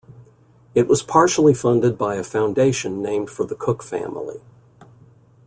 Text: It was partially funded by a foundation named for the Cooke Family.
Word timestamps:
It 0.73 0.87
was 0.87 1.03
partially 1.03 1.53
funded 1.53 1.95
by 1.95 2.15
a 2.15 2.23
foundation 2.23 3.03
named 3.03 3.29
for 3.29 3.45
the 3.45 3.53
Cooke 3.53 3.83
Family. 3.83 4.41